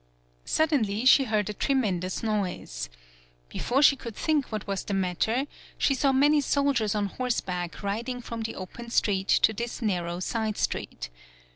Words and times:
Suddenly 0.45 1.05
she 1.05 1.25
heard 1.25 1.47
a 1.47 1.53
tremen 1.53 1.99
dous 1.99 2.23
noise. 2.23 2.89
Before 3.49 3.83
she 3.83 3.95
could 3.95 4.15
think 4.15 4.51
what 4.51 4.65
was 4.65 4.83
the 4.83 4.95
matter, 4.95 5.45
she 5.77 5.93
saw 5.93 6.11
many 6.11 6.41
sol 6.41 6.73
diers 6.73 6.95
on 6.95 7.05
horseback 7.05 7.83
riding 7.83 8.19
from 8.19 8.41
the 8.41 8.55
open 8.55 8.89
street 8.89 9.27
to 9.27 9.53
this 9.53 9.79
narrow 9.79 10.19
side 10.19 10.57
street. 10.57 11.11